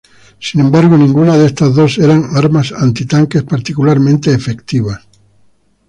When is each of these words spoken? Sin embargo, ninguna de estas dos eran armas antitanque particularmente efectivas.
Sin 0.39 0.61
embargo, 0.61 0.97
ninguna 0.97 1.37
de 1.37 1.45
estas 1.45 1.75
dos 1.75 1.99
eran 1.99 2.35
armas 2.35 2.71
antitanque 2.75 3.43
particularmente 3.43 4.33
efectivas. 4.33 4.99